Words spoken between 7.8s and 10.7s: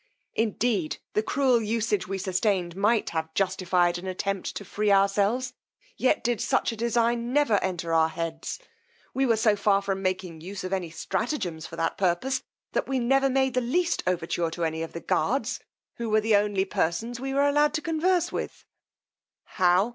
our heads: we were so far from making use